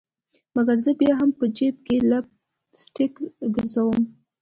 [0.55, 2.25] مګر زه بیا هم په جیب کي لپ
[2.79, 3.13] سټک
[3.55, 4.01] ګرزوم